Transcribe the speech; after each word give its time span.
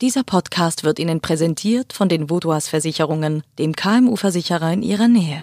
Dieser 0.00 0.22
Podcast 0.22 0.84
wird 0.84 1.00
Ihnen 1.00 1.20
präsentiert 1.20 1.92
von 1.92 2.08
den 2.08 2.28
Vodouas 2.28 2.68
Versicherungen, 2.68 3.42
dem 3.58 3.74
KMU-Versicherer 3.74 4.72
in 4.72 4.82
Ihrer 4.82 5.08
Nähe. 5.08 5.42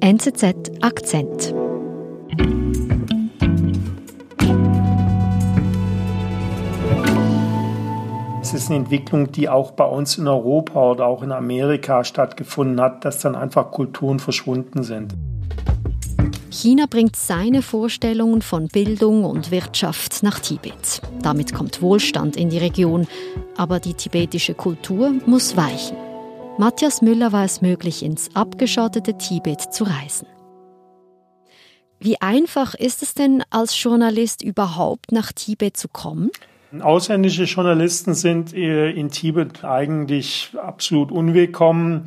NZZ 0.00 0.80
Akzent. 0.80 1.54
Es 8.40 8.54
ist 8.54 8.70
eine 8.70 8.78
Entwicklung, 8.78 9.30
die 9.32 9.50
auch 9.50 9.72
bei 9.72 9.84
uns 9.84 10.16
in 10.16 10.26
Europa 10.26 10.92
oder 10.92 11.04
auch 11.04 11.22
in 11.22 11.32
Amerika 11.32 12.02
stattgefunden 12.02 12.80
hat, 12.80 13.04
dass 13.04 13.20
dann 13.20 13.34
einfach 13.34 13.72
Kulturen 13.72 14.20
verschwunden 14.20 14.84
sind. 14.84 15.14
China 16.56 16.86
bringt 16.88 17.16
seine 17.16 17.60
Vorstellungen 17.60 18.40
von 18.40 18.68
Bildung 18.68 19.24
und 19.24 19.50
Wirtschaft 19.50 20.22
nach 20.22 20.38
Tibet. 20.40 21.02
Damit 21.20 21.52
kommt 21.52 21.82
Wohlstand 21.82 22.34
in 22.34 22.48
die 22.48 22.56
Region, 22.56 23.06
aber 23.58 23.78
die 23.78 23.92
tibetische 23.92 24.54
Kultur 24.54 25.12
muss 25.26 25.58
weichen. 25.58 25.98
Matthias 26.56 27.02
Müller 27.02 27.32
war 27.32 27.44
es 27.44 27.60
möglich, 27.60 28.02
ins 28.02 28.34
abgeschottete 28.34 29.18
Tibet 29.18 29.60
zu 29.74 29.84
reisen. 29.84 30.26
Wie 32.00 32.22
einfach 32.22 32.72
ist 32.74 33.02
es 33.02 33.12
denn 33.12 33.42
als 33.50 33.80
Journalist 33.82 34.42
überhaupt 34.42 35.12
nach 35.12 35.32
Tibet 35.32 35.76
zu 35.76 35.88
kommen? 35.88 36.30
Ausländische 36.80 37.44
Journalisten 37.44 38.14
sind 38.14 38.54
äh, 38.54 38.90
in 38.92 39.10
Tibet 39.10 39.62
eigentlich 39.62 40.52
absolut 40.56 41.12
unwillkommen. 41.12 42.04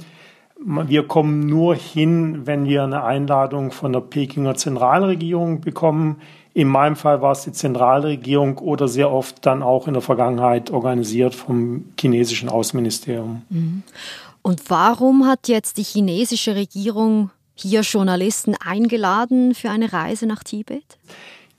Wir 0.66 1.08
kommen 1.08 1.48
nur 1.48 1.74
hin, 1.76 2.46
wenn 2.46 2.66
wir 2.66 2.84
eine 2.84 3.04
Einladung 3.04 3.72
von 3.72 3.94
der 3.94 4.02
Pekinger 4.02 4.56
Zentralregierung 4.56 5.62
bekommen. 5.62 6.18
In 6.54 6.68
meinem 6.68 6.98
Fall 6.98 7.22
war 7.22 7.32
es 7.32 7.44
die 7.44 7.54
Zentralregierung 7.54 8.58
oder 8.58 8.90
sehr 8.90 9.10
oft 9.10 9.46
dann 9.46 9.64
auch 9.64 9.88
in 9.88 9.94
der 9.94 10.02
Vergangenheit 10.02 10.70
organisiert 10.70 11.34
vom 11.34 11.86
chinesischen 11.98 12.50
Außenministerium. 12.50 13.44
Mhm. 13.50 13.84
Und 14.42 14.70
warum 14.70 15.26
hat 15.26 15.48
jetzt 15.48 15.78
die 15.78 15.84
chinesische 15.84 16.56
Regierung 16.56 17.30
hier 17.56 17.82
Journalisten 17.82 18.56
eingeladen 18.56 19.54
für 19.54 19.70
eine 19.70 19.94
Reise 19.94 20.26
nach 20.26 20.44
Tibet? 20.44 20.98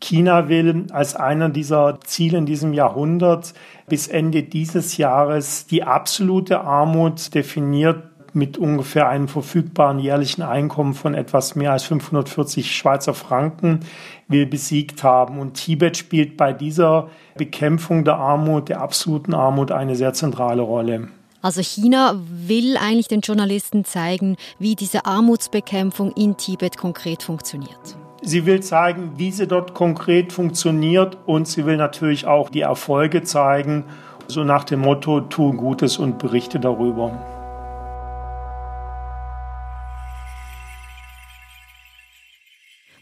China 0.01 0.49
will 0.49 0.87
als 0.91 1.15
einer 1.15 1.51
dieser 1.51 2.01
Ziele 2.05 2.39
in 2.39 2.47
diesem 2.47 2.73
Jahrhundert 2.73 3.55
bis 3.89 4.09
Ende 4.09 4.43
dieses 4.43 4.97
Jahres 4.97 5.67
die 5.67 5.83
absolute 5.83 6.63
Armut 6.63 7.35
definiert 7.35 8.10
mit 8.33 8.59
ungefähr 8.59 9.09
einem 9.09 9.29
verfügbaren 9.29 9.99
jährlichen 9.99 10.43
Einkommen 10.43 10.95
von 10.95 11.15
etwas 11.15 11.55
mehr 11.55 11.73
als 11.73 11.85
540 11.85 12.75
Schweizer 12.75 13.15
Franken 13.15 13.81
wir 14.29 14.49
besiegt 14.49 15.03
haben. 15.03 15.39
Und 15.39 15.55
Tibet 15.55 15.97
spielt 15.97 16.37
bei 16.37 16.53
dieser 16.53 17.09
Bekämpfung 17.37 18.05
der 18.05 18.17
Armut, 18.17 18.69
der 18.69 18.81
absoluten 18.81 19.35
Armut, 19.35 19.73
eine 19.73 19.97
sehr 19.97 20.13
zentrale 20.13 20.63
Rolle. 20.63 21.09
Also 21.43 21.63
China 21.63 22.15
will 22.47 22.77
eigentlich 22.77 23.09
den 23.09 23.21
Journalisten 23.21 23.85
zeigen, 23.85 24.37
wie 24.59 24.77
diese 24.77 25.07
Armutsbekämpfung 25.07 26.13
in 26.13 26.37
Tibet 26.37 26.77
konkret 26.77 27.23
funktioniert. 27.23 27.97
Sie 28.23 28.45
will 28.45 28.61
zeigen, 28.61 29.13
wie 29.17 29.31
sie 29.31 29.47
dort 29.47 29.73
konkret 29.73 30.35
funktioniert 30.35 31.17
und 31.25 31.49
sie 31.49 31.65
will 31.65 31.79
natürlich 31.79 32.27
auch 32.27 32.51
die 32.51 32.61
Erfolge 32.61 33.23
zeigen, 33.23 33.85
so 34.27 34.45
nach 34.45 34.65
dem 34.65 34.81
Motto, 34.81 35.23
tu 35.23 35.55
Gutes 35.55 35.97
und 35.97 36.19
berichte 36.19 36.61
darüber. 36.61 37.40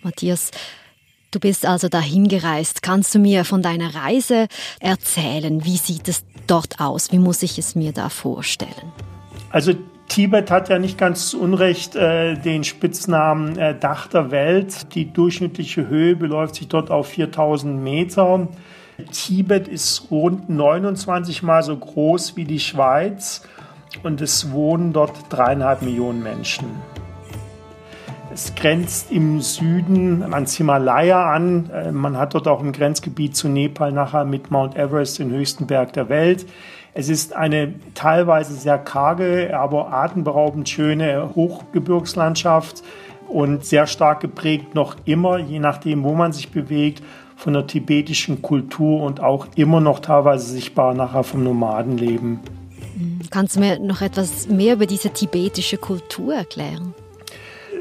Matthias, 0.08 0.52
du 1.32 1.38
bist 1.38 1.66
also 1.66 1.88
dahin 1.88 2.28
gereist. 2.28 2.82
Kannst 2.82 3.14
du 3.14 3.18
mir 3.18 3.44
von 3.44 3.60
deiner 3.60 3.94
Reise 3.94 4.48
erzählen? 4.80 5.66
Wie 5.66 5.76
sieht 5.76 6.08
es 6.08 6.24
dort 6.46 6.80
aus? 6.80 7.12
Wie 7.12 7.18
muss 7.18 7.42
ich 7.42 7.58
es 7.58 7.74
mir 7.74 7.92
da 7.92 8.08
vorstellen? 8.08 8.92
Also 9.50 9.74
Tibet 10.08 10.50
hat 10.50 10.70
ja 10.70 10.78
nicht 10.78 10.96
ganz 10.96 11.28
zu 11.28 11.42
Unrecht 11.42 11.94
äh, 11.94 12.36
den 12.36 12.64
Spitznamen 12.64 13.58
äh, 13.58 13.78
Dach 13.78 14.06
der 14.06 14.30
Welt. 14.30 14.94
Die 14.94 15.12
durchschnittliche 15.12 15.88
Höhe 15.88 16.16
beläuft 16.16 16.54
sich 16.54 16.68
dort 16.68 16.90
auf 16.90 17.08
4000 17.08 17.78
Meter. 17.78 18.48
Tibet 19.12 19.68
ist 19.68 20.10
rund 20.10 20.48
29 20.48 21.42
Mal 21.42 21.62
so 21.62 21.76
groß 21.76 22.34
wie 22.36 22.46
die 22.46 22.60
Schweiz 22.60 23.42
und 24.02 24.22
es 24.22 24.52
wohnen 24.52 24.94
dort 24.94 25.12
dreieinhalb 25.28 25.82
Millionen 25.82 26.22
Menschen. 26.22 26.66
Es 28.32 28.54
grenzt 28.54 29.10
im 29.10 29.40
Süden 29.40 30.22
ans 30.22 30.54
Himalaya 30.54 31.32
an. 31.32 31.70
Äh, 31.70 31.92
man 31.92 32.18
hat 32.18 32.34
dort 32.34 32.46
auch 32.46 32.60
im 32.60 32.72
Grenzgebiet 32.72 33.34
zu 33.34 33.48
Nepal 33.48 33.90
nachher 33.90 34.24
mit 34.24 34.50
Mount 34.50 34.76
Everest 34.76 35.18
den 35.18 35.30
höchsten 35.30 35.66
Berg 35.66 35.94
der 35.94 36.08
Welt. 36.08 36.46
Es 36.92 37.08
ist 37.08 37.34
eine 37.34 37.74
teilweise 37.94 38.54
sehr 38.54 38.78
karge, 38.78 39.58
aber 39.58 39.92
atemberaubend 39.92 40.68
schöne 40.68 41.30
Hochgebirgslandschaft 41.34 42.82
und 43.28 43.64
sehr 43.64 43.86
stark 43.86 44.20
geprägt 44.20 44.74
noch 44.74 44.96
immer, 45.04 45.38
je 45.38 45.58
nachdem, 45.58 46.02
wo 46.02 46.14
man 46.14 46.32
sich 46.32 46.50
bewegt, 46.50 47.02
von 47.36 47.52
der 47.52 47.66
tibetischen 47.66 48.42
Kultur 48.42 49.02
und 49.02 49.20
auch 49.20 49.46
immer 49.54 49.80
noch 49.80 50.00
teilweise 50.00 50.50
sichtbar 50.50 50.92
nachher 50.92 51.22
vom 51.22 51.44
Nomadenleben. 51.44 52.40
Kannst 53.30 53.56
du 53.56 53.60
mir 53.60 53.78
noch 53.78 54.00
etwas 54.00 54.48
mehr 54.48 54.74
über 54.74 54.86
diese 54.86 55.10
tibetische 55.10 55.76
Kultur 55.76 56.34
erklären? 56.34 56.94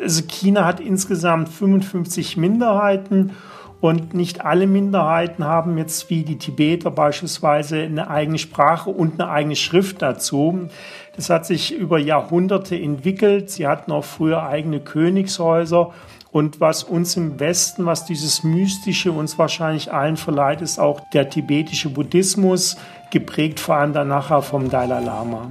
Also 0.01 0.23
China 0.27 0.65
hat 0.65 0.79
insgesamt 0.79 1.49
55 1.49 2.37
Minderheiten 2.37 3.31
und 3.79 4.15
nicht 4.15 4.43
alle 4.43 4.65
Minderheiten 4.65 5.43
haben 5.43 5.77
jetzt 5.77 6.09
wie 6.09 6.23
die 6.23 6.37
Tibeter 6.37 6.89
beispielsweise 6.89 7.81
eine 7.81 8.09
eigene 8.09 8.39
Sprache 8.39 8.89
und 8.89 9.19
eine 9.19 9.29
eigene 9.29 9.55
Schrift 9.55 10.01
dazu. 10.01 10.67
Das 11.15 11.29
hat 11.29 11.45
sich 11.45 11.75
über 11.75 11.99
Jahrhunderte 11.99 12.75
entwickelt. 12.75 13.51
Sie 13.51 13.67
hatten 13.67 13.91
auch 13.91 14.03
früher 14.03 14.47
eigene 14.47 14.79
Königshäuser. 14.79 15.93
Und 16.31 16.59
was 16.59 16.83
uns 16.83 17.15
im 17.17 17.39
Westen, 17.39 17.85
was 17.85 18.05
dieses 18.05 18.43
Mystische 18.43 19.11
uns 19.11 19.37
wahrscheinlich 19.37 19.93
allen 19.93 20.17
verleiht, 20.17 20.61
ist 20.61 20.79
auch 20.79 20.99
der 21.11 21.29
tibetische 21.29 21.89
Buddhismus, 21.89 22.77
geprägt 23.11 23.59
vor 23.59 23.75
allem 23.75 23.93
dann 23.93 24.09
nachher 24.09 24.41
vom 24.41 24.69
Dalai 24.69 25.01
Lama. 25.01 25.49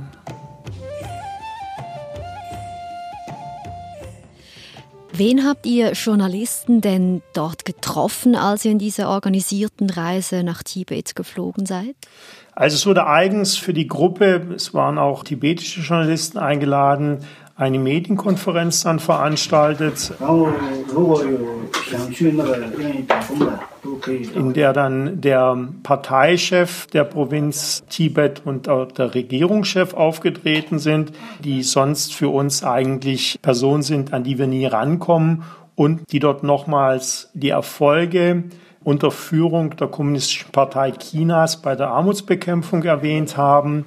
Wen 5.18 5.46
habt 5.46 5.64
ihr 5.64 5.92
Journalisten 5.92 6.82
denn 6.82 7.22
dort 7.32 7.64
getroffen, 7.64 8.36
als 8.36 8.66
ihr 8.66 8.72
in 8.72 8.78
dieser 8.78 9.08
organisierten 9.08 9.88
Reise 9.88 10.42
nach 10.42 10.62
Tibet 10.62 11.16
geflogen 11.16 11.64
seid? 11.64 11.96
Also 12.52 12.74
es 12.74 12.84
wurde 12.84 13.06
eigens 13.06 13.56
für 13.56 13.72
die 13.72 13.86
Gruppe, 13.86 14.46
es 14.54 14.74
waren 14.74 14.98
auch 14.98 15.24
tibetische 15.24 15.80
Journalisten 15.80 16.36
eingeladen, 16.36 17.20
eine 17.56 17.78
Medienkonferenz 17.78 18.82
dann 18.82 18.98
veranstaltet, 18.98 20.12
in 24.34 24.52
der 24.52 24.72
dann 24.74 25.20
der 25.20 25.68
Parteichef 25.82 26.86
der 26.88 27.04
Provinz 27.04 27.82
Tibet 27.88 28.42
und 28.44 28.68
auch 28.68 28.92
der 28.92 29.14
Regierungschef 29.14 29.94
aufgetreten 29.94 30.78
sind, 30.78 31.12
die 31.42 31.62
sonst 31.62 32.14
für 32.14 32.28
uns 32.28 32.62
eigentlich 32.62 33.38
Personen 33.40 33.82
sind, 33.82 34.12
an 34.12 34.22
die 34.22 34.38
wir 34.38 34.46
nie 34.46 34.66
rankommen 34.66 35.44
und 35.74 36.12
die 36.12 36.18
dort 36.18 36.42
nochmals 36.42 37.30
die 37.32 37.50
Erfolge 37.50 38.44
unter 38.86 39.10
Führung 39.10 39.74
der 39.76 39.88
Kommunistischen 39.88 40.52
Partei 40.52 40.92
Chinas 40.92 41.60
bei 41.60 41.74
der 41.74 41.88
Armutsbekämpfung 41.88 42.84
erwähnt 42.84 43.36
haben. 43.36 43.84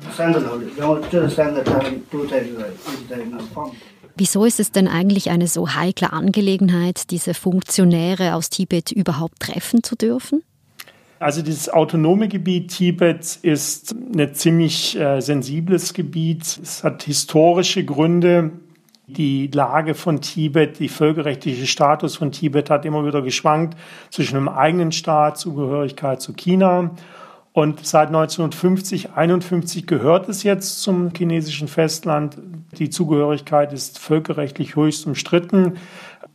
Wieso 4.17 4.43
ist 4.43 4.59
es 4.59 4.71
denn 4.73 4.87
eigentlich 4.89 5.29
eine 5.29 5.47
so 5.47 5.69
heikle 5.69 6.11
Angelegenheit, 6.11 7.11
diese 7.11 7.33
Funktionäre 7.33 8.35
aus 8.35 8.49
Tibet 8.49 8.91
überhaupt 8.91 9.39
treffen 9.39 9.83
zu 9.83 9.95
dürfen? 9.95 10.43
Also 11.19 11.43
dieses 11.43 11.69
autonome 11.69 12.27
Gebiet 12.27 12.71
Tibet 12.71 13.39
ist 13.41 13.93
ein 13.93 14.33
ziemlich 14.33 14.99
äh, 14.99 15.21
sensibles 15.21 15.93
Gebiet. 15.93 16.59
Es 16.61 16.83
hat 16.83 17.03
historische 17.03 17.85
Gründe. 17.85 18.51
Die 19.17 19.47
Lage 19.47 19.95
von 19.95 20.21
Tibet, 20.21 20.77
die 20.79 20.87
völkerrechtliche 20.87 21.65
Status 21.65 22.15
von 22.15 22.31
Tibet 22.31 22.69
hat 22.69 22.85
immer 22.85 23.05
wieder 23.05 23.23
geschwankt 23.23 23.75
zwischen 24.11 24.37
einem 24.37 24.47
eigenen 24.47 24.91
Staat, 24.91 25.39
Zugehörigkeit 25.39 26.21
zu 26.21 26.33
China. 26.33 26.91
Und 27.51 27.83
seit 27.85 28.09
1950, 28.09 29.13
51 29.15 29.87
gehört 29.87 30.29
es 30.29 30.43
jetzt 30.43 30.83
zum 30.83 31.11
chinesischen 31.15 31.67
Festland. 31.67 32.37
Die 32.77 32.91
Zugehörigkeit 32.91 33.73
ist 33.73 33.97
völkerrechtlich 33.97 34.75
höchst 34.75 35.07
umstritten. 35.07 35.77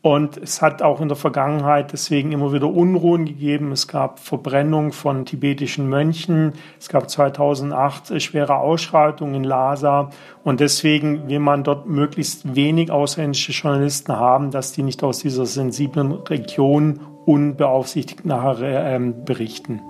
Und 0.05 0.37
es 0.37 0.61
hat 0.61 0.83
auch 0.83 1.01
in 1.01 1.09
der 1.09 1.17
Vergangenheit 1.17 1.95
deswegen 1.95 2.31
immer 2.33 2.53
wieder 2.53 2.69
Unruhen 2.69 3.25
gegeben. 3.25 3.73
Es 3.73 3.89
gab 3.89 4.19
Verbrennung 4.19 4.93
von 4.93 5.25
tibetischen 5.25 5.89
Mönchen. 5.89 6.53
Es 6.79 6.91
gab 6.91 7.09
2008 7.09 8.21
schwere 8.21 8.59
Ausschreitungen 8.59 9.35
in 9.35 9.45
Lhasa. 9.45 10.11
Und 10.43 10.61
deswegen 10.61 11.27
will 11.31 11.39
man 11.39 11.65
dort 11.65 11.87
möglichst 11.87 12.55
wenig 12.55 12.91
ausländische 12.91 13.53
Journalisten 13.53 14.13
haben, 14.13 14.51
dass 14.51 14.73
die 14.73 14.83
nicht 14.83 15.03
aus 15.03 15.21
dieser 15.21 15.47
sensiblen 15.47 16.13
Region 16.13 17.01
unbeaufsichtigt 17.25 18.27
nachher 18.27 18.97
äh, 18.97 18.99
berichten. 19.01 19.81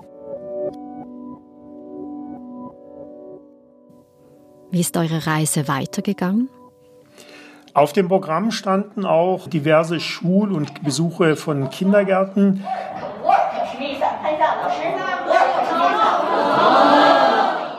Wie 4.71 4.79
ist 4.79 4.97
eure 4.97 5.27
Reise 5.27 5.67
weitergegangen? 5.67 6.49
Auf 7.75 7.93
dem 7.93 8.06
Programm 8.06 8.53
standen 8.53 9.05
auch 9.05 9.49
diverse 9.49 9.99
Schul- 9.99 10.53
und 10.53 10.85
Besuche 10.85 11.35
von 11.35 11.71
Kindergärten. 11.71 12.65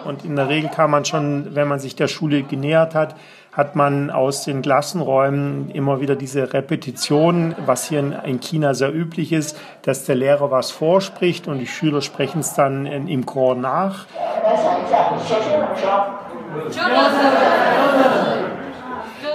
Und 0.03 0.25
in 0.25 0.35
der 0.35 0.49
Regel 0.49 0.69
kann 0.69 0.91
man 0.91 1.05
schon, 1.05 1.55
wenn 1.55 1.69
man 1.69 1.79
sich 1.79 1.95
der 1.95 2.09
Schule 2.09 2.43
genähert 2.43 2.93
hat, 2.93 3.15
hat 3.53 3.77
man 3.77 4.09
aus 4.09 4.43
den 4.43 4.61
Klassenräumen 4.61 5.69
immer 5.69 6.01
wieder 6.01 6.17
diese 6.17 6.51
Repetition, 6.51 7.55
was 7.65 7.87
hier 7.87 8.21
in 8.25 8.41
China 8.41 8.73
sehr 8.73 8.93
üblich 8.93 9.31
ist, 9.31 9.57
dass 9.83 10.03
der 10.03 10.15
Lehrer 10.15 10.51
was 10.51 10.71
vorspricht 10.71 11.47
und 11.47 11.59
die 11.59 11.67
Schüler 11.67 12.01
sprechen 12.01 12.41
es 12.41 12.53
dann 12.53 12.85
im 12.85 13.25
Chor 13.25 13.55
nach. 13.55 14.07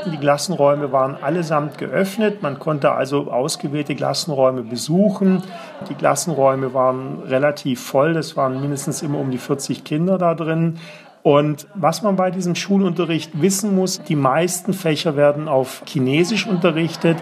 Die 0.07 0.17
Klassenräume 0.17 0.93
waren 0.93 1.17
allesamt 1.23 1.77
geöffnet. 1.79 2.43
Man 2.43 2.59
konnte 2.59 2.93
also 2.93 3.31
ausgewählte 3.31 3.95
Klassenräume 3.95 4.63
besuchen. 4.63 5.43
Die 5.89 5.95
Klassenräume 5.95 6.73
waren 6.73 7.21
relativ 7.21 7.83
voll. 7.83 8.17
Es 8.17 8.37
waren 8.37 8.61
mindestens 8.61 9.03
immer 9.03 9.19
um 9.19 9.31
die 9.31 9.39
40 9.39 9.85
Kinder 9.85 10.17
da 10.17 10.35
drin. 10.35 10.79
Und 11.23 11.67
was 11.75 12.03
man 12.03 12.17
bei 12.17 12.31
diesem 12.31 12.55
Schulunterricht 12.55 13.43
wissen 13.43 13.75
muss, 13.75 14.03
die 14.03 14.17
meisten 14.17 14.73
Fächer 14.73 15.17
werden 15.17 15.49
auf 15.49 15.83
Chinesisch 15.87 16.47
unterrichtet. 16.47 17.19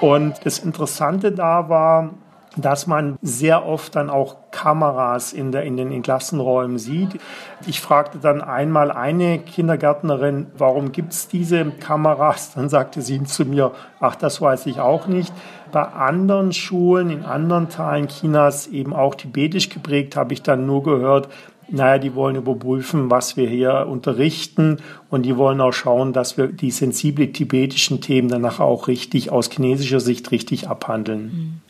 Und 0.00 0.34
das 0.44 0.58
Interessante 0.58 1.32
da 1.32 1.68
war, 1.68 2.10
dass 2.56 2.86
man 2.86 3.16
sehr 3.22 3.64
oft 3.66 3.94
dann 3.94 4.10
auch 4.10 4.47
Kameras 4.58 5.32
in, 5.32 5.52
der, 5.52 5.62
in 5.62 5.76
den 5.76 6.02
Klassenräumen 6.02 6.78
sieht. 6.78 7.20
Ich 7.66 7.80
fragte 7.80 8.18
dann 8.18 8.40
einmal 8.40 8.90
eine 8.90 9.38
Kindergärtnerin, 9.38 10.48
warum 10.58 10.90
gibt 10.90 11.12
es 11.12 11.28
diese 11.28 11.64
Kameras? 11.66 12.52
Dann 12.54 12.68
sagte 12.68 13.00
sie 13.00 13.22
zu 13.22 13.44
mir, 13.44 13.70
ach, 14.00 14.16
das 14.16 14.40
weiß 14.40 14.66
ich 14.66 14.80
auch 14.80 15.06
nicht. 15.06 15.32
Bei 15.70 15.82
anderen 15.82 16.52
Schulen 16.52 17.10
in 17.10 17.24
anderen 17.24 17.68
Teilen 17.68 18.08
Chinas, 18.08 18.66
eben 18.66 18.94
auch 18.94 19.14
tibetisch 19.14 19.68
geprägt, 19.68 20.16
habe 20.16 20.32
ich 20.32 20.42
dann 20.42 20.66
nur 20.66 20.82
gehört, 20.82 21.28
naja, 21.70 21.98
die 21.98 22.14
wollen 22.14 22.36
überprüfen, 22.36 23.10
was 23.10 23.36
wir 23.36 23.48
hier 23.48 23.86
unterrichten 23.88 24.78
und 25.10 25.24
die 25.24 25.36
wollen 25.36 25.60
auch 25.60 25.72
schauen, 25.72 26.12
dass 26.12 26.36
wir 26.36 26.48
die 26.48 26.70
sensible 26.70 27.32
tibetischen 27.32 28.00
Themen 28.00 28.28
danach 28.28 28.60
auch 28.60 28.88
richtig 28.88 29.30
aus 29.30 29.50
chinesischer 29.50 30.00
Sicht 30.00 30.30
richtig 30.30 30.68
abhandeln. 30.68 31.22
Mhm. 31.22 31.60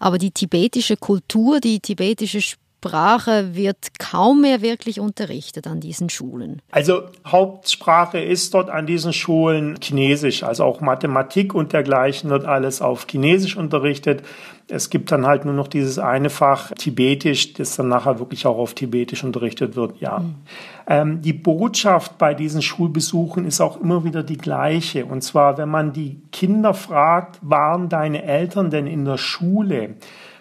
Aber 0.00 0.18
die 0.18 0.30
tibetische 0.30 0.96
Kultur, 0.96 1.60
die 1.60 1.80
tibetische 1.80 2.40
Sprache 2.40 2.67
wird 3.54 3.98
kaum 3.98 4.42
mehr 4.42 4.62
wirklich 4.62 5.00
unterrichtet 5.00 5.66
an 5.66 5.80
diesen 5.80 6.10
Schulen. 6.10 6.62
Also 6.70 7.02
Hauptsprache 7.26 8.18
ist 8.18 8.54
dort 8.54 8.70
an 8.70 8.86
diesen 8.86 9.12
Schulen 9.12 9.78
Chinesisch, 9.82 10.42
also 10.42 10.64
auch 10.64 10.80
Mathematik 10.80 11.54
und 11.54 11.72
dergleichen 11.72 12.30
wird 12.30 12.44
alles 12.44 12.80
auf 12.80 13.06
Chinesisch 13.10 13.56
unterrichtet. 13.56 14.22
Es 14.70 14.90
gibt 14.90 15.10
dann 15.10 15.26
halt 15.26 15.44
nur 15.44 15.54
noch 15.54 15.68
dieses 15.68 15.98
eine 15.98 16.28
Fach 16.28 16.72
Tibetisch, 16.72 17.54
das 17.54 17.76
dann 17.76 17.88
nachher 17.88 18.18
wirklich 18.18 18.46
auch 18.46 18.58
auf 18.58 18.74
Tibetisch 18.74 19.24
unterrichtet 19.24 19.76
wird, 19.76 20.00
ja. 20.00 20.18
Mhm. 20.18 20.34
Ähm, 20.86 21.22
die 21.22 21.32
Botschaft 21.32 22.18
bei 22.18 22.34
diesen 22.34 22.62
Schulbesuchen 22.62 23.46
ist 23.46 23.60
auch 23.60 23.80
immer 23.80 24.04
wieder 24.04 24.22
die 24.22 24.38
gleiche. 24.38 25.06
Und 25.06 25.22
zwar, 25.22 25.58
wenn 25.58 25.68
man 25.68 25.92
die 25.92 26.20
Kinder 26.32 26.74
fragt, 26.74 27.38
waren 27.42 27.88
deine 27.88 28.22
Eltern 28.24 28.70
denn 28.70 28.86
in 28.86 29.04
der 29.04 29.18
Schule? 29.18 29.96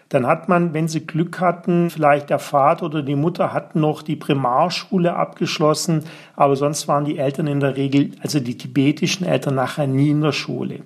Dann 0.09 0.25
hat 0.25 0.47
man, 0.47 0.73
wenn 0.73 0.87
sie 0.87 1.05
Glück 1.05 1.41
hatten, 1.41 1.89
vielleicht 1.89 2.29
der 2.29 2.39
Vater 2.39 2.85
oder 2.85 3.01
die 3.01 3.15
Mutter 3.15 3.51
hatten 3.51 3.81
noch 3.81 4.01
die 4.01 4.15
Primarschule 4.15 5.13
abgeschlossen, 5.13 6.05
aber 6.35 6.55
sonst 6.55 6.87
waren 6.87 7.03
die 7.03 7.17
Eltern 7.17 7.47
in 7.47 7.59
der 7.59 7.75
Regel, 7.75 8.11
also 8.21 8.39
die 8.39 8.57
tibetischen 8.57 9.27
Eltern 9.27 9.55
nachher 9.55 9.87
nie 9.87 10.11
in 10.11 10.21
der 10.21 10.31
Schule. 10.31 10.79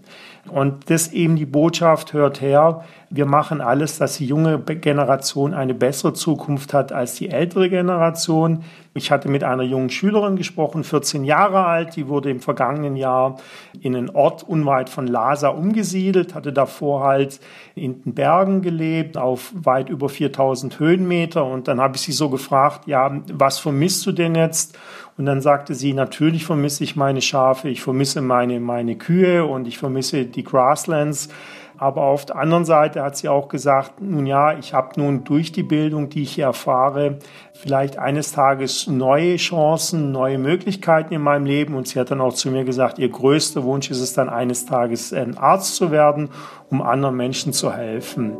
Und 0.49 0.89
das 0.89 1.13
eben 1.13 1.35
die 1.35 1.45
Botschaft 1.45 2.13
hört 2.13 2.41
her, 2.41 2.83
wir 3.13 3.25
machen 3.25 3.59
alles, 3.59 3.97
dass 3.97 4.17
die 4.17 4.25
junge 4.25 4.57
Generation 4.57 5.53
eine 5.53 5.73
bessere 5.73 6.13
Zukunft 6.13 6.73
hat 6.73 6.93
als 6.93 7.15
die 7.15 7.29
ältere 7.29 7.69
Generation. 7.69 8.63
Ich 8.93 9.11
hatte 9.11 9.27
mit 9.27 9.43
einer 9.43 9.63
jungen 9.63 9.89
Schülerin 9.89 10.37
gesprochen, 10.37 10.85
14 10.85 11.25
Jahre 11.25 11.65
alt, 11.65 11.97
die 11.97 12.07
wurde 12.07 12.31
im 12.31 12.39
vergangenen 12.39 12.95
Jahr 12.95 13.37
in 13.81 13.95
einen 13.97 14.09
Ort 14.09 14.43
unweit 14.43 14.89
von 14.89 15.07
Lhasa 15.07 15.49
umgesiedelt, 15.49 16.33
hatte 16.33 16.53
davor 16.53 17.03
halt 17.03 17.41
in 17.75 18.01
den 18.01 18.13
Bergen 18.13 18.61
gelebt, 18.61 19.17
auf 19.17 19.51
weit 19.53 19.89
über 19.89 20.07
4000 20.07 20.79
Höhenmeter. 20.79 21.45
Und 21.45 21.67
dann 21.67 21.81
habe 21.81 21.97
ich 21.97 22.01
sie 22.03 22.13
so 22.13 22.29
gefragt, 22.29 22.87
ja, 22.87 23.11
was 23.31 23.59
vermisst 23.59 24.05
du 24.05 24.13
denn 24.13 24.35
jetzt? 24.35 24.77
Und 25.21 25.27
dann 25.27 25.41
sagte 25.41 25.75
sie, 25.75 25.93
natürlich 25.93 26.45
vermisse 26.47 26.83
ich 26.83 26.95
meine 26.95 27.21
Schafe, 27.21 27.69
ich 27.69 27.83
vermisse 27.83 28.21
meine, 28.21 28.59
meine 28.59 28.95
Kühe 28.95 29.45
und 29.45 29.67
ich 29.67 29.77
vermisse 29.77 30.25
die 30.25 30.43
Grasslands. 30.43 31.29
Aber 31.77 32.05
auf 32.05 32.25
der 32.25 32.37
anderen 32.37 32.65
Seite 32.65 33.03
hat 33.03 33.17
sie 33.17 33.29
auch 33.29 33.47
gesagt, 33.47 34.01
nun 34.01 34.25
ja, 34.25 34.57
ich 34.57 34.73
habe 34.73 34.99
nun 34.99 35.23
durch 35.23 35.51
die 35.51 35.61
Bildung, 35.61 36.09
die 36.09 36.23
ich 36.23 36.31
hier 36.31 36.45
erfahre, 36.45 37.19
vielleicht 37.53 37.99
eines 37.99 38.31
Tages 38.31 38.87
neue 38.87 39.35
Chancen, 39.35 40.11
neue 40.11 40.39
Möglichkeiten 40.39 41.13
in 41.13 41.21
meinem 41.21 41.45
Leben. 41.45 41.75
Und 41.75 41.87
sie 41.87 41.99
hat 41.99 42.09
dann 42.09 42.19
auch 42.19 42.33
zu 42.33 42.49
mir 42.49 42.63
gesagt, 42.63 42.97
ihr 42.97 43.09
größter 43.09 43.63
Wunsch 43.63 43.91
ist 43.91 44.01
es 44.01 44.13
dann 44.13 44.27
eines 44.27 44.65
Tages 44.65 45.13
ein 45.13 45.37
Arzt 45.37 45.75
zu 45.75 45.91
werden, 45.91 46.29
um 46.71 46.81
anderen 46.81 47.15
Menschen 47.15 47.53
zu 47.53 47.71
helfen. 47.71 48.37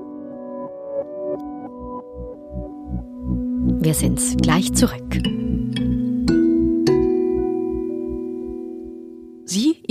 Wir 3.84 3.94
sind 3.94 4.20
gleich 4.42 4.74
zurück. 4.74 5.22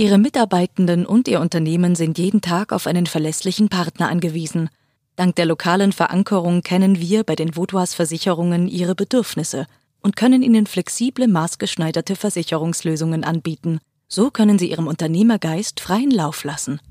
Ihre 0.01 0.17
Mitarbeitenden 0.17 1.05
und 1.05 1.27
Ihr 1.27 1.39
Unternehmen 1.39 1.93
sind 1.93 2.17
jeden 2.17 2.41
Tag 2.41 2.73
auf 2.73 2.87
einen 2.87 3.05
verlässlichen 3.05 3.69
Partner 3.69 4.09
angewiesen. 4.09 4.71
Dank 5.15 5.35
der 5.35 5.45
lokalen 5.45 5.91
Verankerung 5.91 6.63
kennen 6.63 6.99
wir 6.99 7.23
bei 7.23 7.35
den 7.35 7.55
Vaudois 7.55 7.93
Versicherungen 7.93 8.67
Ihre 8.67 8.95
Bedürfnisse 8.95 9.67
und 10.01 10.15
können 10.15 10.41
Ihnen 10.41 10.65
flexible, 10.65 11.27
maßgeschneiderte 11.27 12.15
Versicherungslösungen 12.15 13.23
anbieten. 13.23 13.79
So 14.07 14.31
können 14.31 14.57
Sie 14.57 14.71
Ihrem 14.71 14.87
Unternehmergeist 14.87 15.79
freien 15.79 16.09
Lauf 16.09 16.45
lassen. 16.45 16.81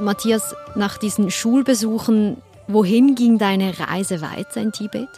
Matthias, 0.00 0.54
nach 0.74 0.98
diesen 0.98 1.30
Schulbesuchen, 1.30 2.36
wohin 2.68 3.14
ging 3.14 3.38
deine 3.38 3.72
Reise 3.78 4.20
weiter 4.20 4.60
in 4.60 4.72
Tibet? 4.72 5.08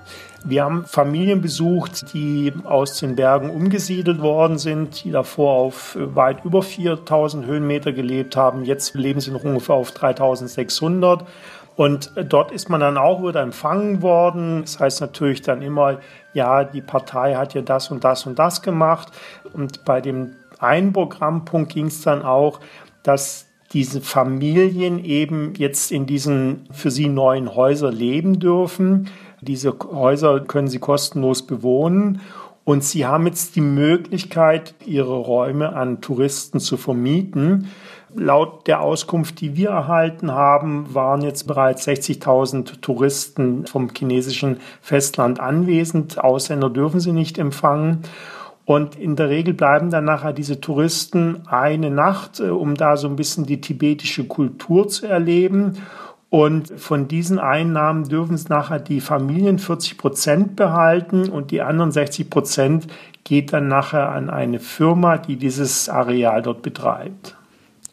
Wir 0.44 0.64
haben 0.64 0.84
Familien 0.84 1.40
besucht, 1.40 2.12
die 2.12 2.52
aus 2.64 2.98
den 2.98 3.16
Bergen 3.16 3.50
umgesiedelt 3.50 4.20
worden 4.20 4.58
sind, 4.58 5.04
die 5.04 5.10
davor 5.10 5.54
auf 5.54 5.96
weit 5.98 6.44
über 6.44 6.62
4000 6.62 7.46
Höhenmeter 7.46 7.92
gelebt 7.92 8.36
haben. 8.36 8.64
Jetzt 8.64 8.94
leben 8.94 9.20
sie 9.20 9.30
noch 9.30 9.44
ungefähr 9.44 9.74
auf 9.74 9.92
3600. 9.92 11.24
Und 11.76 12.12
dort 12.28 12.50
ist 12.50 12.68
man 12.68 12.80
dann 12.80 12.96
auch 12.96 13.22
wieder 13.22 13.40
empfangen 13.40 14.02
worden. 14.02 14.62
Das 14.62 14.80
heißt 14.80 15.00
natürlich 15.00 15.42
dann 15.42 15.62
immer, 15.62 15.98
ja, 16.32 16.64
die 16.64 16.82
Partei 16.82 17.34
hat 17.36 17.54
ja 17.54 17.62
das 17.62 17.90
und 17.90 18.02
das 18.02 18.26
und 18.26 18.38
das 18.38 18.62
gemacht. 18.62 19.12
Und 19.52 19.84
bei 19.84 20.00
dem 20.00 20.34
einen 20.58 20.92
Programmpunkt 20.92 21.72
ging 21.72 21.86
es 21.86 22.02
dann 22.02 22.22
auch, 22.22 22.60
dass 23.02 23.47
diese 23.72 24.00
Familien 24.00 25.04
eben 25.04 25.52
jetzt 25.56 25.92
in 25.92 26.06
diesen 26.06 26.66
für 26.72 26.90
sie 26.90 27.08
neuen 27.08 27.54
Häusern 27.54 27.94
leben 27.94 28.40
dürfen. 28.40 29.08
Diese 29.40 29.74
Häuser 29.78 30.40
können 30.40 30.68
sie 30.68 30.78
kostenlos 30.78 31.46
bewohnen 31.46 32.20
und 32.68 32.84
sie 32.84 33.06
haben 33.06 33.26
jetzt 33.26 33.56
die 33.56 33.62
Möglichkeit, 33.62 34.74
ihre 34.84 35.16
Räume 35.16 35.74
an 35.74 36.02
Touristen 36.02 36.60
zu 36.60 36.76
vermieten. 36.76 37.70
Laut 38.14 38.66
der 38.66 38.82
Auskunft, 38.82 39.40
die 39.40 39.56
wir 39.56 39.70
erhalten 39.70 40.32
haben, 40.32 40.94
waren 40.94 41.22
jetzt 41.22 41.46
bereits 41.46 41.88
60.000 41.88 42.80
Touristen 42.80 43.66
vom 43.66 43.88
chinesischen 43.96 44.58
Festland 44.82 45.40
anwesend. 45.40 46.18
Ausländer 46.18 46.68
dürfen 46.68 47.00
sie 47.00 47.12
nicht 47.12 47.38
empfangen. 47.38 48.02
Und 48.68 48.96
in 48.96 49.16
der 49.16 49.30
Regel 49.30 49.54
bleiben 49.54 49.88
dann 49.88 50.04
nachher 50.04 50.34
diese 50.34 50.60
Touristen 50.60 51.40
eine 51.46 51.90
Nacht, 51.90 52.38
äh, 52.38 52.50
um 52.50 52.74
da 52.74 52.98
so 52.98 53.08
ein 53.08 53.16
bisschen 53.16 53.46
die 53.46 53.62
tibetische 53.62 54.24
Kultur 54.24 54.88
zu 54.88 55.06
erleben. 55.06 55.78
Und 56.28 56.78
von 56.78 57.08
diesen 57.08 57.38
Einnahmen 57.38 58.10
dürfen 58.10 58.34
es 58.34 58.50
nachher 58.50 58.78
die 58.78 59.00
Familien 59.00 59.58
40 59.58 59.96
Prozent 59.96 60.56
behalten 60.56 61.30
und 61.30 61.50
die 61.50 61.62
anderen 61.62 61.92
60 61.92 62.28
Prozent 62.28 62.88
geht 63.24 63.54
dann 63.54 63.68
nachher 63.68 64.10
an 64.10 64.28
eine 64.28 64.60
Firma, 64.60 65.16
die 65.16 65.36
dieses 65.36 65.88
Areal 65.88 66.42
dort 66.42 66.60
betreibt. 66.60 67.38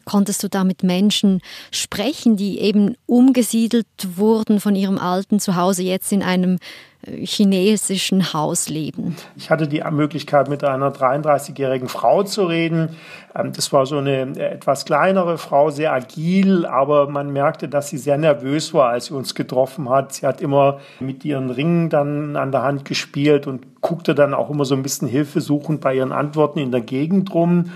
Konntest 0.06 0.42
du 0.42 0.48
da 0.48 0.64
mit 0.64 0.82
Menschen 0.82 1.42
sprechen, 1.70 2.36
die 2.36 2.60
eben 2.60 2.96
umgesiedelt 3.04 3.86
wurden 4.14 4.60
von 4.60 4.74
ihrem 4.74 4.98
alten 4.98 5.40
Zuhause, 5.40 5.82
jetzt 5.82 6.12
in 6.12 6.22
einem 6.22 6.58
äh, 7.02 7.26
chinesischen 7.26 8.32
Haus 8.32 8.68
leben? 8.68 9.16
Ich 9.36 9.50
hatte 9.50 9.68
die 9.68 9.82
Möglichkeit, 9.90 10.48
mit 10.48 10.64
einer 10.64 10.90
33-jährigen 10.90 11.88
Frau 11.88 12.22
zu 12.22 12.44
reden. 12.44 12.96
Ähm, 13.34 13.52
das 13.52 13.72
war 13.72 13.84
so 13.84 13.98
eine 13.98 14.36
äh, 14.36 14.54
etwas 14.54 14.84
kleinere 14.84 15.38
Frau, 15.38 15.70
sehr 15.70 15.92
agil, 15.92 16.66
aber 16.66 17.08
man 17.08 17.32
merkte, 17.32 17.68
dass 17.68 17.88
sie 17.88 17.98
sehr 17.98 18.16
nervös 18.16 18.72
war, 18.72 18.90
als 18.90 19.06
sie 19.06 19.14
uns 19.14 19.34
getroffen 19.34 19.90
hat. 19.90 20.14
Sie 20.14 20.26
hat 20.26 20.40
immer 20.40 20.78
mit 21.00 21.24
ihren 21.24 21.50
Ringen 21.50 21.90
dann 21.90 22.36
an 22.36 22.52
der 22.52 22.62
Hand 22.62 22.84
gespielt 22.84 23.48
und 23.48 23.80
guckte 23.80 24.14
dann 24.14 24.34
auch 24.34 24.50
immer 24.50 24.64
so 24.64 24.76
ein 24.76 24.82
bisschen 24.82 25.08
hilfesuchend 25.08 25.80
bei 25.80 25.94
ihren 25.96 26.12
Antworten 26.12 26.60
in 26.60 26.70
der 26.70 26.80
Gegend 26.80 27.34
rum. 27.34 27.72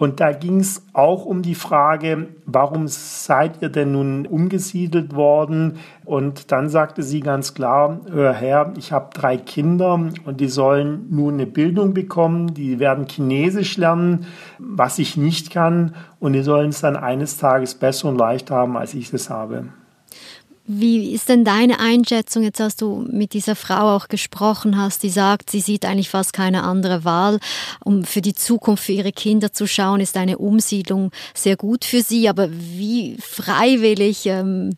Und 0.00 0.18
da 0.18 0.32
ging 0.32 0.60
es 0.60 0.82
auch 0.94 1.26
um 1.26 1.42
die 1.42 1.54
Frage, 1.54 2.28
warum 2.46 2.88
seid 2.88 3.60
ihr 3.60 3.68
denn 3.68 3.92
nun 3.92 4.24
umgesiedelt 4.24 5.14
worden? 5.14 5.76
Und 6.06 6.52
dann 6.52 6.70
sagte 6.70 7.02
sie 7.02 7.20
ganz 7.20 7.52
klar, 7.52 8.00
hör 8.10 8.32
her, 8.32 8.72
ich 8.78 8.92
habe 8.92 9.10
drei 9.12 9.36
Kinder 9.36 9.92
und 9.92 10.40
die 10.40 10.48
sollen 10.48 11.06
nun 11.10 11.34
eine 11.34 11.46
Bildung 11.46 11.92
bekommen, 11.92 12.54
die 12.54 12.78
werden 12.78 13.08
Chinesisch 13.08 13.76
lernen, 13.76 14.24
was 14.58 14.98
ich 14.98 15.18
nicht 15.18 15.50
kann, 15.50 15.94
und 16.18 16.32
die 16.32 16.42
sollen 16.42 16.70
es 16.70 16.80
dann 16.80 16.96
eines 16.96 17.36
Tages 17.36 17.74
besser 17.74 18.08
und 18.08 18.16
leichter 18.16 18.54
haben, 18.54 18.78
als 18.78 18.94
ich 18.94 19.12
es 19.12 19.28
habe. 19.28 19.66
Wie 20.66 21.12
ist 21.12 21.28
denn 21.28 21.44
deine 21.44 21.80
Einschätzung, 21.80 22.42
jetzt 22.42 22.60
als 22.60 22.76
du 22.76 23.04
mit 23.10 23.32
dieser 23.32 23.56
Frau 23.56 23.96
auch 23.96 24.08
gesprochen 24.08 24.76
hast, 24.76 25.02
die 25.02 25.10
sagt, 25.10 25.50
sie 25.50 25.60
sieht 25.60 25.84
eigentlich 25.84 26.10
fast 26.10 26.32
keine 26.32 26.62
andere 26.62 27.04
Wahl, 27.04 27.40
um 27.84 28.04
für 28.04 28.20
die 28.20 28.34
Zukunft 28.34 28.84
für 28.84 28.92
ihre 28.92 29.12
Kinder 29.12 29.52
zu 29.52 29.66
schauen, 29.66 30.00
ist 30.00 30.16
eine 30.16 30.38
Umsiedlung 30.38 31.10
sehr 31.34 31.56
gut 31.56 31.84
für 31.84 32.02
sie, 32.02 32.28
aber 32.28 32.48
wie 32.50 33.16
freiwillig 33.20 34.26
ähm, 34.26 34.76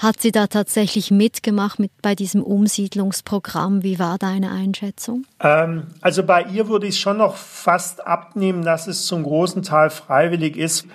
hat 0.00 0.20
sie 0.20 0.32
da 0.32 0.46
tatsächlich 0.46 1.10
mitgemacht 1.10 1.78
mit, 1.78 1.92
bei 2.00 2.14
diesem 2.14 2.42
Umsiedlungsprogramm? 2.42 3.82
Wie 3.82 3.98
war 3.98 4.16
deine 4.16 4.50
Einschätzung? 4.50 5.26
Ähm, 5.40 5.88
also 6.00 6.22
bei 6.22 6.44
ihr 6.44 6.68
würde 6.68 6.86
ich 6.86 6.98
schon 6.98 7.18
noch 7.18 7.36
fast 7.36 8.06
abnehmen, 8.06 8.64
dass 8.64 8.86
es 8.86 9.04
zum 9.04 9.22
großen 9.22 9.62
Teil 9.62 9.90
freiwillig 9.90 10.56
ist. 10.56 10.86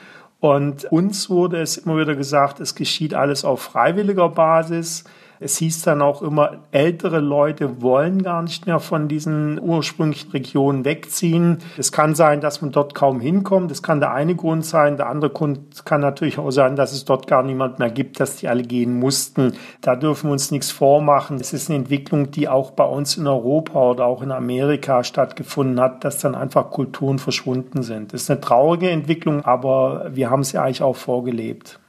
Und 0.46 0.86
uns 0.92 1.28
wurde 1.32 1.60
es 1.60 1.76
immer 1.76 1.98
wieder 1.98 2.14
gesagt, 2.14 2.60
es 2.60 2.76
geschieht 2.76 3.16
alles 3.16 3.44
auf 3.44 3.64
freiwilliger 3.64 4.30
Basis. 4.30 5.04
Es 5.46 5.58
hieß 5.58 5.84
dann 5.84 6.02
auch 6.02 6.24
immer, 6.24 6.64
ältere 6.72 7.20
Leute 7.20 7.80
wollen 7.80 8.24
gar 8.24 8.42
nicht 8.42 8.66
mehr 8.66 8.80
von 8.80 9.08
diesen 9.08 9.62
ursprünglichen 9.62 10.32
Regionen 10.32 10.86
wegziehen. 10.86 11.60
Es 11.78 11.92
kann 11.92 12.16
sein, 12.16 12.42
dass 12.42 12.64
man 12.64 12.72
dort 12.72 12.96
kaum 12.96 13.20
hinkommt. 13.20 13.70
Das 13.70 13.84
kann 13.84 14.00
der 14.00 14.12
eine 14.12 14.34
Grund 14.36 14.66
sein. 14.66 14.98
Der 14.98 15.08
andere 15.08 15.30
Grund 15.30 15.86
kann 15.86 16.02
natürlich 16.02 16.40
auch 16.40 16.50
sein, 16.50 16.76
dass 16.76 16.94
es 16.94 17.06
dort 17.06 17.28
gar 17.28 17.44
niemand 17.44 17.78
mehr 17.78 17.92
gibt, 17.92 18.20
dass 18.20 18.38
die 18.38 18.48
alle 18.48 18.64
gehen 18.64 18.98
mussten. 18.98 19.54
Da 19.82 19.96
dürfen 19.96 20.30
wir 20.30 20.32
uns 20.32 20.50
nichts 20.50 20.72
vormachen. 20.72 21.38
Es 21.40 21.54
ist 21.54 21.70
eine 21.70 21.78
Entwicklung, 21.78 22.32
die 22.32 22.50
auch 22.50 22.72
bei 22.72 22.86
uns 22.86 23.16
in 23.16 23.28
Europa 23.28 23.92
oder 23.92 24.08
auch 24.08 24.24
in 24.24 24.32
Amerika 24.32 25.04
stattgefunden 25.04 25.80
hat, 25.80 26.04
dass 26.04 26.18
dann 26.18 26.34
einfach 26.34 26.72
Kulturen 26.72 27.20
verschwunden 27.20 27.84
sind. 27.84 28.14
Das 28.14 28.24
ist 28.24 28.32
eine 28.32 28.42
traurige 28.42 28.90
Entwicklung, 28.90 29.46
aber 29.46 30.08
wir 30.12 30.32
haben 30.32 30.44
sie 30.44 30.58
eigentlich 30.58 30.82
auch 30.82 30.96
vorgelebt. 30.96 31.80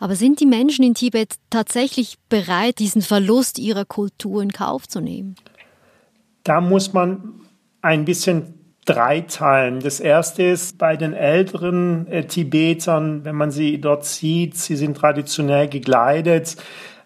Aber 0.00 0.16
sind 0.16 0.40
die 0.40 0.46
Menschen 0.46 0.84
in 0.84 0.94
Tibet 0.94 1.36
tatsächlich 1.50 2.16
bereit, 2.28 2.78
diesen 2.78 3.02
Verlust 3.02 3.58
ihrer 3.58 3.84
Kultur 3.84 4.42
in 4.42 4.52
Kauf 4.52 4.88
zu 4.88 5.00
nehmen? 5.00 5.36
Da 6.44 6.60
muss 6.60 6.92
man 6.92 7.40
ein 7.82 8.04
bisschen 8.04 8.54
dreiteilen. 8.84 9.80
Das 9.80 10.00
erste 10.00 10.42
ist 10.42 10.78
bei 10.78 10.96
den 10.96 11.12
älteren 11.12 12.06
äh, 12.06 12.26
Tibetern, 12.26 13.24
wenn 13.24 13.34
man 13.34 13.50
sie 13.50 13.80
dort 13.80 14.06
sieht, 14.06 14.56
sie 14.56 14.76
sind 14.76 14.96
traditionell 14.96 15.68
gekleidet 15.68 16.56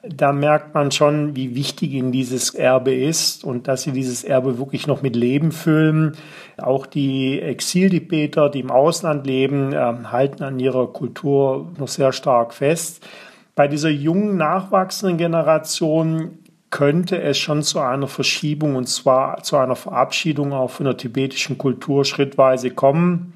da 0.02 0.32
merkt 0.32 0.74
man 0.74 0.90
schon, 0.90 1.36
wie 1.36 1.54
wichtig 1.54 1.92
ihnen 1.92 2.10
dieses 2.10 2.54
Erbe 2.54 2.92
ist 2.92 3.44
und 3.44 3.68
dass 3.68 3.82
sie 3.82 3.92
dieses 3.92 4.24
Erbe 4.24 4.58
wirklich 4.58 4.88
noch 4.88 5.00
mit 5.00 5.14
Leben 5.14 5.52
füllen. 5.52 6.16
Auch 6.58 6.86
die 6.86 7.40
Exiltibeter, 7.40 8.48
die 8.48 8.60
im 8.60 8.72
Ausland 8.72 9.26
leben, 9.26 9.72
ähm, 9.72 10.10
halten 10.10 10.42
an 10.42 10.58
ihrer 10.58 10.88
Kultur 10.92 11.70
noch 11.78 11.88
sehr 11.88 12.12
stark 12.12 12.52
fest. 12.52 13.06
Bei 13.54 13.68
dieser 13.68 13.90
jungen, 13.90 14.36
nachwachsenden 14.36 15.18
Generation 15.18 16.38
könnte 16.70 17.20
es 17.20 17.38
schon 17.38 17.62
zu 17.62 17.78
einer 17.78 18.08
Verschiebung 18.08 18.74
und 18.74 18.88
zwar 18.88 19.42
zu 19.42 19.56
einer 19.56 19.76
Verabschiedung 19.76 20.52
auch 20.52 20.70
von 20.70 20.86
der 20.86 20.96
tibetischen 20.96 21.58
Kultur 21.58 22.04
schrittweise 22.04 22.70
kommen 22.70 23.34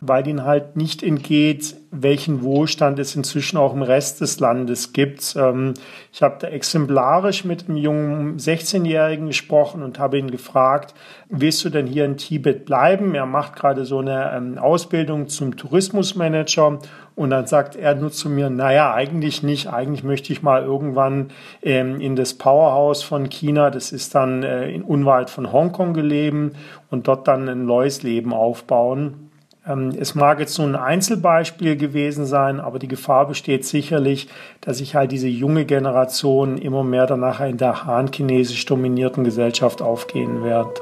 weil 0.00 0.26
ihnen 0.26 0.44
halt 0.44 0.76
nicht 0.76 1.02
entgeht, 1.02 1.76
welchen 1.90 2.42
Wohlstand 2.42 2.98
es 2.98 3.16
inzwischen 3.16 3.56
auch 3.58 3.74
im 3.74 3.82
Rest 3.82 4.20
des 4.20 4.40
Landes 4.40 4.92
gibt. 4.92 5.34
Ähm, 5.36 5.74
ich 6.12 6.22
habe 6.22 6.36
da 6.40 6.48
exemplarisch 6.48 7.44
mit 7.44 7.68
einem 7.68 7.76
jungen 7.76 8.38
16-Jährigen 8.38 9.26
gesprochen 9.26 9.82
und 9.82 9.98
habe 9.98 10.18
ihn 10.18 10.30
gefragt, 10.30 10.94
willst 11.28 11.64
du 11.64 11.68
denn 11.68 11.86
hier 11.86 12.04
in 12.04 12.16
Tibet 12.16 12.64
bleiben? 12.64 13.14
Er 13.14 13.26
macht 13.26 13.56
gerade 13.56 13.84
so 13.84 13.98
eine 13.98 14.32
ähm, 14.34 14.58
Ausbildung 14.58 15.28
zum 15.28 15.56
Tourismusmanager 15.56 16.78
und 17.16 17.30
dann 17.30 17.46
sagt 17.46 17.76
er 17.76 17.94
nur 17.94 18.10
zu 18.12 18.30
mir, 18.30 18.48
naja, 18.48 18.94
eigentlich 18.94 19.42
nicht. 19.42 19.66
Eigentlich 19.66 20.04
möchte 20.04 20.32
ich 20.32 20.42
mal 20.42 20.62
irgendwann 20.62 21.28
ähm, 21.62 22.00
in 22.00 22.16
das 22.16 22.34
Powerhouse 22.34 23.02
von 23.02 23.28
China, 23.28 23.70
das 23.70 23.92
ist 23.92 24.14
dann 24.14 24.42
äh, 24.42 24.70
in 24.70 24.82
unweit 24.82 25.28
von 25.28 25.52
Hongkong 25.52 25.92
gelegen 25.92 26.52
und 26.88 27.08
dort 27.08 27.28
dann 27.28 27.48
ein 27.48 27.66
neues 27.66 28.02
Leben 28.02 28.32
aufbauen. 28.32 29.29
Ähm, 29.70 29.92
es 29.98 30.14
mag 30.14 30.40
jetzt 30.40 30.58
nur 30.58 30.66
ein 30.66 30.76
Einzelbeispiel 30.76 31.76
gewesen 31.76 32.26
sein, 32.26 32.60
aber 32.60 32.78
die 32.78 32.88
Gefahr 32.88 33.26
besteht 33.28 33.64
sicherlich, 33.64 34.28
dass 34.60 34.78
sich 34.78 34.94
halt 34.94 35.12
diese 35.12 35.28
junge 35.28 35.64
Generation 35.64 36.58
immer 36.58 36.82
mehr 36.82 37.06
danach 37.06 37.40
in 37.40 37.56
der 37.56 37.84
han-chinesisch 37.84 38.66
dominierten 38.66 39.24
Gesellschaft 39.24 39.82
aufgehen 39.82 40.42
wird. 40.42 40.80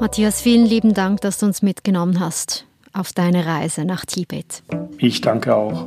Matthias, 0.00 0.40
vielen 0.40 0.66
lieben 0.66 0.94
Dank, 0.94 1.20
dass 1.20 1.38
du 1.38 1.46
uns 1.46 1.62
mitgenommen 1.62 2.18
hast 2.18 2.66
auf 2.92 3.12
deine 3.12 3.46
Reise 3.46 3.84
nach 3.84 4.04
Tibet. 4.04 4.62
Ich 4.98 5.20
danke 5.20 5.54
auch. 5.54 5.86